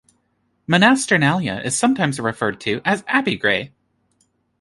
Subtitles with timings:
[0.67, 3.71] Monasternalea is sometimes referred to as Abbeygrey.